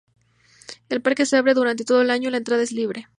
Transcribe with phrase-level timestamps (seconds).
[0.89, 3.07] El parque se abre durante todo el año, la entrada es libre.